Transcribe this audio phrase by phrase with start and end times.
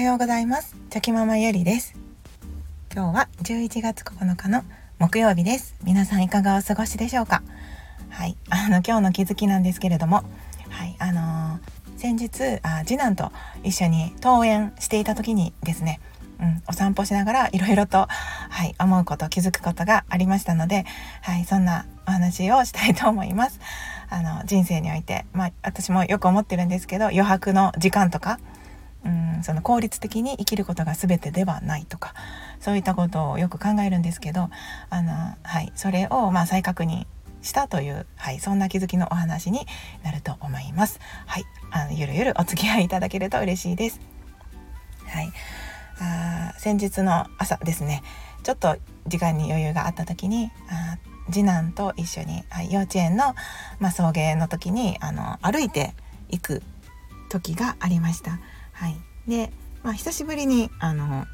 [0.00, 0.74] はようございます。
[0.88, 1.94] チョキママゆりです。
[2.90, 4.64] 今日は11月9日の
[4.98, 5.76] 木曜日です。
[5.84, 7.42] 皆さんいかがお過ごしでしょうか？
[8.08, 8.34] はい。
[8.48, 10.24] あの今日の気づきなんですけれども
[10.70, 10.96] はい。
[10.98, 13.30] あのー、先日あ次男と
[13.62, 16.00] 一緒に登園していた時にですね
[16.40, 20.86] うん、お散歩しながらいろいろと、はい、思うこと気づくことがありましたので、
[21.20, 23.60] はい、そんなお話をしたいと思います。
[24.08, 28.40] あの人生において、まあ、私もよく思ってるんですけど余白の時間とか、
[29.04, 29.08] う
[29.40, 32.14] ん、その効率的に生きることが全てではないとか
[32.60, 34.50] そういったことをよく考えるんですけど
[34.90, 37.06] あの、はい、それをまあ再確認
[37.42, 39.66] したという、はい、そんな気づきのお話に
[40.02, 41.00] なると思います。
[41.26, 44.00] はい、あのゆるゆるお付き合いいただけると嬉しいです。
[45.06, 45.32] はい、
[46.00, 48.02] あ先日の朝ですね
[48.42, 48.76] ちょっと
[49.06, 50.98] 時間に余裕があった時にあ
[51.30, 53.34] 次男と一緒に、はい、幼稚園の、
[53.78, 55.94] まあ、送迎の時にあの歩いて
[56.28, 56.62] 行く
[57.30, 58.38] 時がありました。
[58.80, 58.96] はい、
[59.28, 61.26] で、まあ、久しぶりにあの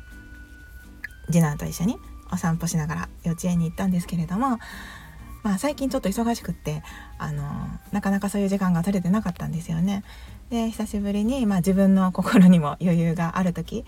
[1.26, 1.96] 次男と一緒に
[2.32, 4.58] お散歩しながら幼稚園に行ったんですけれども、
[5.44, 6.82] まあ、最近ちょっと忙しくって
[7.18, 7.44] あの
[7.92, 10.02] なかなかそういう時間が取れてなかったんですよね。
[10.50, 13.84] で久しぶりに、まあ、自分の心にも余裕がある時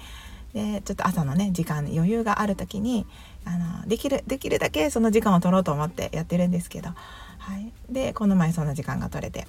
[0.54, 3.06] でちょっと朝のね時間余裕がある時に
[3.44, 6.94] あのできるできるだけその時間を取ろうと思ってやってるんですけど、は
[7.58, 9.46] い、でこの前その時間が取れて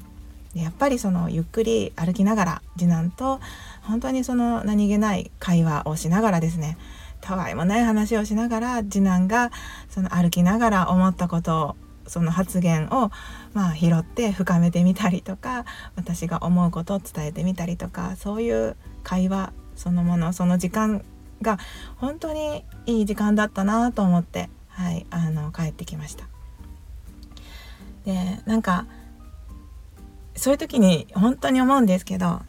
[0.54, 3.40] でやっぱりそのゆっくり歩きながら次男と
[3.84, 6.78] 本当にその何気ない会話をしながらですね
[7.22, 9.52] たわいもない話をしながら次男が
[9.90, 11.76] その歩きながら思ったことを
[12.08, 13.12] その発言を
[13.54, 21.06] まあ拾って深めてみたりとか私が思うことを伝えてみたりとかそういう会話そのものその時間
[21.42, 21.60] が
[21.98, 26.28] 本当にいい時間だったなと思って、はい、あの帰ってきました。
[28.06, 28.88] でなんか
[30.40, 32.42] そういう時に本当に思うんですけど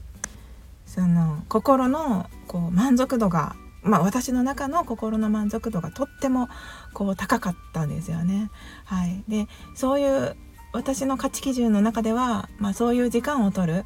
[0.87, 6.49] その心のこう満足度がまあ、私の中の心の満足度がとっても
[6.93, 8.51] こう高かったんですよね。
[8.85, 10.37] はい、でそういう
[10.73, 13.85] 私の価値基準の中では、まあ、そういう時間を取る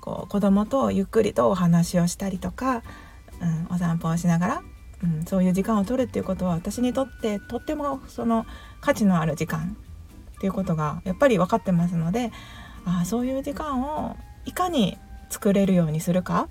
[0.00, 2.82] こう子供とゆっくりとお話をしたりとか、
[3.40, 4.62] うん、お散歩をしながら、
[5.02, 8.46] うん、そういう時間を取るっていうことは私にとってとってもその
[8.80, 9.76] 価値のある時間
[10.36, 12.30] っていうことがやっぱり分かってますので
[12.84, 14.98] あそういう時間をいかに
[15.30, 16.48] 作れるようにするか、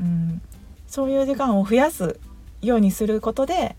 [0.00, 0.40] うん、
[0.86, 2.18] そういう時間を増やす
[2.60, 3.76] ようにすることで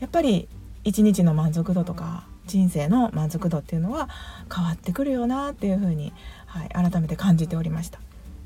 [0.00, 0.48] やっぱり
[0.84, 4.08] 一日の満足度とか人生の満足度っていうのは
[4.54, 6.12] 変わってくるよなっていうふうに、
[6.46, 8.00] はい、改めて感じておりました。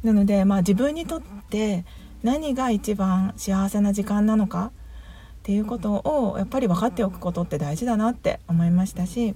[0.05, 1.85] なのでまあ自分にとって
[2.23, 4.71] 何が一番幸せな時間なのかっ
[5.43, 9.35] ていうことをやっぱり分かっておくことって大事だなって思いましたし、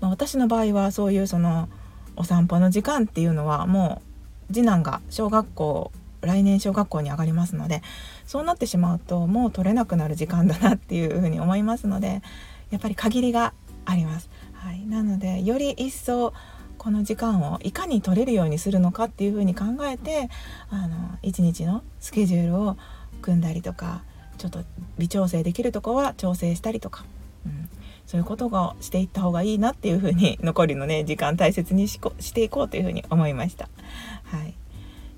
[0.00, 1.68] まあ、私の場合はそういうその
[2.16, 4.02] お散歩の時間っていうのはも
[4.50, 7.82] う次男が小学校来年小学校に上がりますので
[8.26, 12.22] そうなってしまうともう取れなくなる時間だなっていうふうに思いますので
[12.70, 13.54] やっぱり限りが
[13.84, 14.28] あります。
[14.52, 16.34] はい、なのでより一層
[16.76, 20.28] この時間をいかに取れるようにするのかっていうふうに考えて
[20.70, 22.76] あの一日のスケジュールを
[23.22, 24.02] 組んだりとか
[24.36, 24.60] ちょっと
[24.98, 27.04] 微調整できるとこは調整したりとか、
[27.46, 27.68] うん、
[28.08, 33.68] そういうことがしていった方がいいなっていうふうに残りのね 時間大切にししていこうというふうに思いました。
[34.24, 34.54] はい、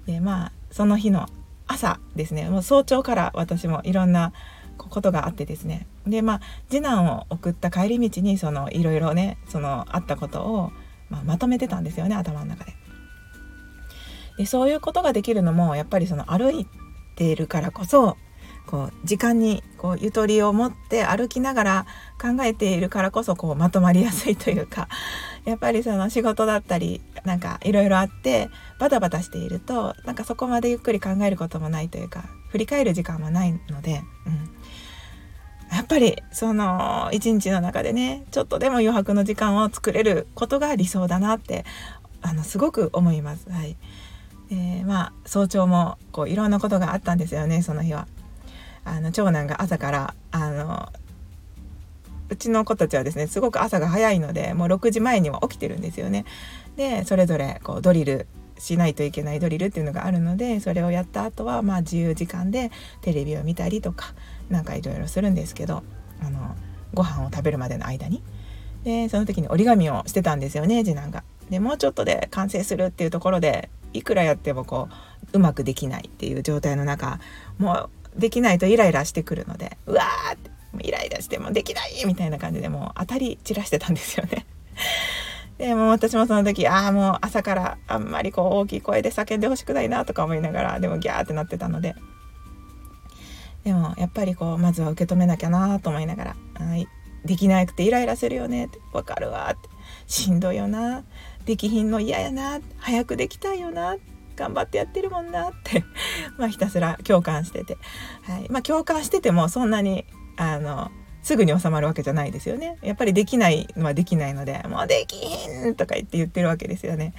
[0.07, 1.29] でまあその日の
[1.67, 4.33] 朝ですねもう早朝から私もいろんな
[4.77, 10.73] ことがあってですねでまあ次男を送った帰り道にそのいろいろねそのあったことを
[11.11, 12.73] まあ、まとめてたんですよね頭の中で。
[14.39, 16.67] でそういうことができるのもやっぱりその歩い
[17.17, 18.17] ているからこそ
[18.67, 21.87] こう時間にこうゆとりを持って歩きながら
[22.21, 24.89] 考えているからこそこうまとまりやすいというか
[25.47, 34.51] やっぱりその仕事だったりなんかいろいろあってバタバタしているとなんかそこまでゆっくり考えることもないというか振り返る時間もないので、うん、
[35.75, 41.65] やっぱりその一日の中でねちょっとでも余白の時間を作れることが理想だなって
[42.21, 43.51] あのすごく思います。
[43.51, 43.79] はい
[44.51, 48.07] えー、まあ早朝もこういろんなことがあったんですよねその日は。
[48.85, 50.93] あの長男が朝からあの
[52.29, 56.25] うちの子たちはですねすごく朝が早いのでもう6時前には起きてるんですよね。
[56.77, 58.27] でそれぞれこうドリル
[58.59, 64.15] しないといけないドリルっていうのがあるのでそれをやった後はまあ自由時間でテレビを見たりとか
[64.49, 65.83] なんかいろいろするんですけど
[66.23, 66.55] あの
[66.95, 68.23] ご飯を食べるまでの間に
[68.85, 71.25] でその時に折り紙をしてたんですよね次男が。
[71.51, 74.89] でもうちょっとで完成するっていうところでいくらやってもこ
[75.33, 77.19] ううまくできないっていう状態の中
[77.59, 80.51] もうできないとイライラしてくるのでうわーって
[80.83, 84.47] イライラしてもできないみたいな感じでもう当たり散らしてたんですよね。
[85.59, 91.95] でも私もその時ああもう朝からあんまりこう大きい声で叫んでほしくないなとか思いながらでもギャーってなってたので。
[93.65, 96.89] でもやっぱりこうまずは受け止めなきゃなと思いながら「はい。
[97.27, 99.69] できなくてイライラするよね」って「分かるわ」って
[100.07, 101.05] 「しんどいよな」
[101.45, 103.97] 「できひんの嫌やな」「早くできたいよな」
[104.41, 105.85] 頑張ってやってるもんなって
[106.39, 107.77] まあひたすら共感してて、
[108.23, 108.47] はい。
[108.49, 110.07] まあ、共感しててもそんなに
[110.37, 110.91] あの
[111.23, 112.79] すぐに収まるわけじゃないですよね。
[112.83, 115.19] やっぱりできないのはできないので「もうでき
[115.69, 117.13] ん!」とか言って言ってるわけですよね。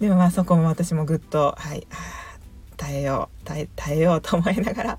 [0.00, 1.86] でもまあそこも私もぐっとはい
[2.78, 4.98] 耐えよう耐え耐えようと思いながら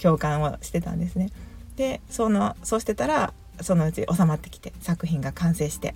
[0.00, 1.30] 共感をしてたんですね。
[1.76, 5.94] でそのそうしてたらそのうち収まってきて作品が完成して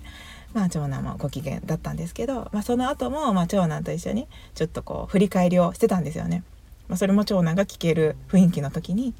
[0.53, 6.43] まあ長男もご機嫌だったんですけど、まあ、その後もまあ長男と一緒にちょっとこう振り返りをしてたんですよね。
[6.87, 9.13] まあ、それも長男が聞ける雰囲気の時に、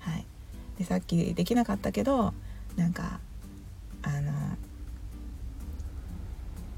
[0.00, 0.26] はい、
[0.78, 2.34] でさっきできなかったけど
[2.76, 3.18] なんか
[4.02, 4.32] あの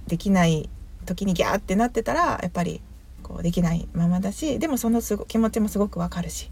[0.06, 0.70] できない
[1.04, 2.80] 時にギャーってなってたらやっぱり
[3.24, 6.50] こうできないままだしでもそのすご気持ちもすごくわかるし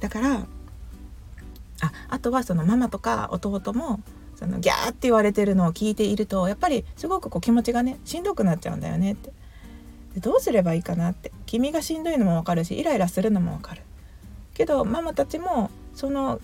[0.00, 0.46] だから
[1.82, 4.00] ああとはそのママとか弟も
[4.36, 9.32] そのギャーって言われてるのを聞いているとやっぱりすごくこう気持ちがねしんどくなっちゃうんだよねって。
[10.14, 11.32] でどうすればいいかなって。
[11.46, 13.82] 君がしんどいのもわかるしイライラするのもわかる。
[14.54, 16.40] けどママたちもその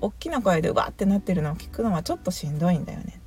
[0.00, 3.20] 大きな声でうわってなってるのを聞くのはちょっとしんどいんだよね。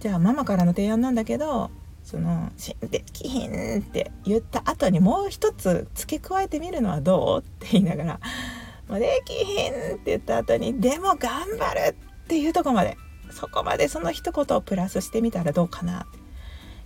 [0.00, 1.70] じゃあママからの提案なんだけど
[2.02, 7.40] その「死んできひん」って言った後にもう一つ付け加えてみるのはどう？
[7.40, 8.20] って言いながら
[8.90, 11.94] 「もうできひん」って言った後に「でも頑張る」
[12.24, 12.96] っていうとこまで
[13.30, 16.06] そこまでその一言をプラスしてみたらどうかな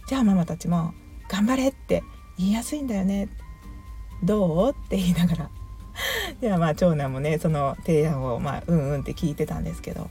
[0.06, 0.92] じゃあママたちも
[1.28, 2.04] 「頑張れ」って
[2.38, 3.28] 言いやすいんだよね
[4.22, 4.70] どう？
[4.70, 5.50] って言いながら。
[6.40, 10.10] ではまあ長男もねその提案をまあうんうんって聞いてたんですけど。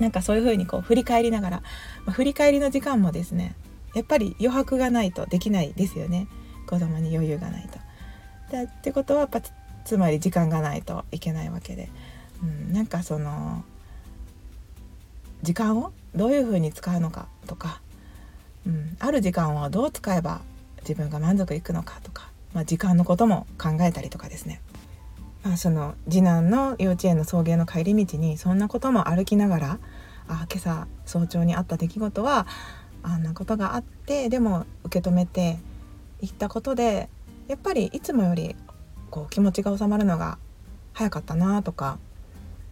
[0.00, 1.62] なんかそういう風にこう振り返りながら、
[2.04, 3.54] まあ、振り返りの時間もですね
[3.94, 6.26] やっぱり余白がないとできないですよね。
[6.66, 7.78] 子供に余裕がないと。
[8.50, 9.40] だってことはやっぱ
[9.84, 11.90] つまり時間がないといけないわけで、
[12.42, 13.64] うん、なんかその
[15.42, 17.80] 時間をどういうふうに使うのかとか、
[18.66, 20.40] うん、ある時間をどう使えば
[20.80, 24.60] 自分が満足いくのかとか、まあ、時間のことも考えたりとかですね、
[25.42, 29.78] まあ、その次男の幼稚園の送迎の帰り道にそんなことも歩きながら
[30.28, 32.46] あ今朝早朝にあった出来事は
[33.02, 35.58] あんなことがあってでも受け止めて
[36.22, 37.10] いったことで
[37.48, 38.56] やっぱりいつもより
[39.14, 40.38] こう気持ちが収まるのが
[40.92, 42.00] 早かったなとか。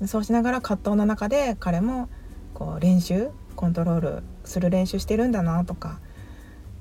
[0.06, 2.08] そうしながら葛藤の中で彼も
[2.54, 6.00] こう練習コントロールする練習してるんだなとか。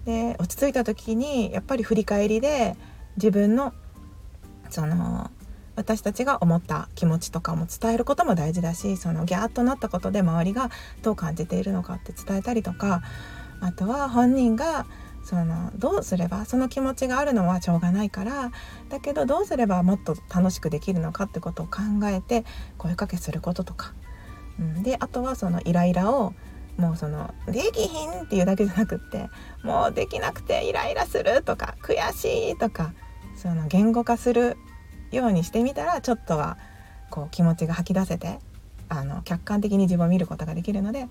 [0.05, 2.75] で落ち着いた時にやっぱり振り返りで
[3.17, 3.71] 自分の
[4.71, 5.29] その
[5.75, 10.71] 私たちが思った気持ちとかも伝えることも大事だしそのギャーッとなったことで周りが
[11.03, 13.03] どう感じているのかって伝えたりとか。
[13.63, 14.87] あとは本人が
[15.23, 18.51] そのどうすればその気持ちがあるのはしょうがないから
[18.89, 22.43] だけどどうすればもっと楽しくできるのかってことを考えて
[22.77, 23.93] 声かけすることとか。
[24.59, 26.33] うん、であとはそのイライラを
[26.77, 29.29] もうその「できひん」っていうだけじゃなくって
[29.63, 32.93] 「もうできなくてイライラする」とか「悔しい」とか
[33.35, 34.57] その言語化する
[35.11, 36.57] ようにしてみたらちょっとは
[37.09, 38.39] こう気持ちが吐き出せて
[38.89, 41.07] あの客観的に自分を見ることができるので、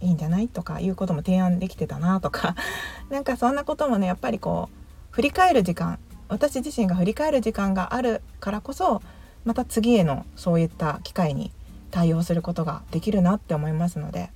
[0.00, 0.48] うん、いいんじゃない？
[0.48, 2.54] とかいうことも提案できてたなとか。
[3.10, 4.76] なんかそんなこともねやっぱりこう
[5.10, 5.98] 振り返る時間。
[6.28, 9.02] 私自身が振り返る時間があるからこそ
[9.44, 11.52] また次へのそういった機会に
[11.90, 14.30] 対応することができるなって思いますので、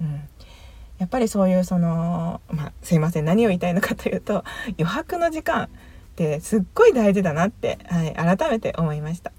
[0.00, 0.20] うん、
[0.98, 3.24] やっぱりそういうその、まあ、すいません。
[3.24, 4.44] 何を言いたいのかというと
[4.78, 5.68] 余白の時間っ
[6.14, 9.32] てすっごい大事だなって、はい、改めて思いました。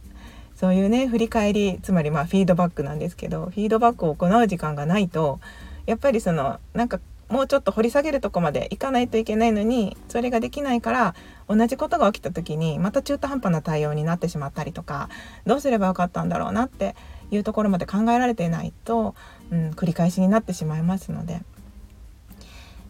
[0.62, 5.40] そういうね振り返りつまりまあフィードバックなんですけどフィードバックを行う時間がないと
[5.88, 7.00] やっぱりそのなんか
[7.30, 11.16] もうちょっと掘り下げるとこまでいかないといけないのにそれができないから
[11.48, 15.10] 同じことが起きた時にまた中途半端な対応になってしまったりとか
[15.48, 16.96] どうすればよかったんだろうなって
[17.32, 19.16] いうところまで考えられていないと、
[19.50, 21.42] うん、繰り返しになってしまいますので。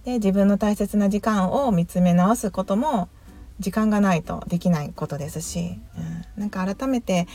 [0.03, 3.07] で自分の大切な時間を見つめ直すことも
[3.61, 5.79] 時間がないとできないことですし、
[6.35, 7.27] うん、なんか改めて、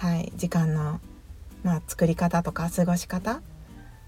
[0.00, 0.98] はい、時間の、
[1.62, 3.42] まあ、作り方とか過ごし方、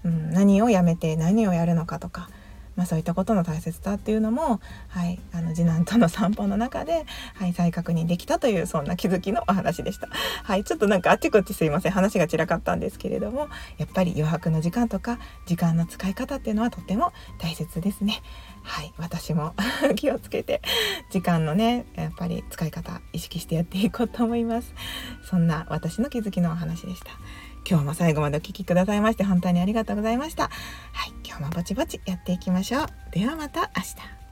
[0.03, 2.31] うん、何をやめて何をやるのかとか。
[2.75, 10.07] まあ、そういったことの大切さっていうのも、はい、あの次男との散歩の中で、はい、再確認できたというそんな気づきのお話でした。
[10.43, 18.21] はい、ちょっとなんかあっちこっちすいません話が散らかったんですけれどもやっぱり余白の時間とか時間の使い方っていうのはとても大切ですね。
[18.63, 19.53] はい私も
[19.95, 20.61] 気をつけて
[21.09, 24.73] 時間のねやっぱり使い方意識してやっていこうと思います。
[25.29, 27.11] そんな私の気づきのお話でした。
[27.67, 30.43] 今日も最後までお聴きくださいまして本当にありがとうございました。
[30.43, 30.49] は
[31.07, 32.87] い今日もぼちぼちやっていきましょう。
[33.11, 34.22] ではまた明日。